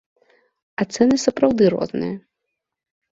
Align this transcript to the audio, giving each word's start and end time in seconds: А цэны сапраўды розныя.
А 0.79 0.87
цэны 0.95 1.15
сапраўды 1.25 1.63
розныя. 1.75 2.15